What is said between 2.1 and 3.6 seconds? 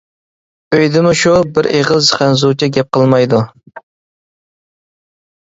خەنزۇچە گەپ قىلمايدۇ.